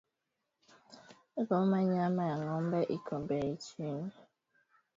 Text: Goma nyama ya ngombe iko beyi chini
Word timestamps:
Goma 1.47 1.79
nyama 1.93 2.21
ya 2.31 2.35
ngombe 2.43 2.79
iko 2.97 3.15
beyi 3.27 3.53
chini 3.65 4.11